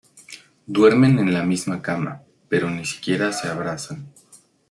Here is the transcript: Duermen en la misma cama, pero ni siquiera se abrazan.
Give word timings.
Duermen 0.77 1.19
en 1.19 1.31
la 1.31 1.43
misma 1.43 1.79
cama, 1.83 2.23
pero 2.49 2.71
ni 2.71 2.83
siquiera 2.85 3.31
se 3.31 3.47
abrazan. 3.49 4.11